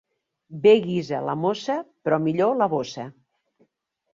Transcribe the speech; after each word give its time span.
Bé 0.63 0.71
guisa 0.85 1.19
la 1.27 1.35
mossa, 1.43 1.75
però 2.07 2.19
millor 2.25 2.59
la 2.63 2.69
bossa. 2.77 3.07